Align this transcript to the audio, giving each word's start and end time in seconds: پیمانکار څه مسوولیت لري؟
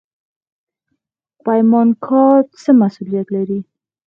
پیمانکار 1.45 2.39
څه 2.61 2.69
مسوولیت 2.81 3.27
لري؟ 3.35 3.59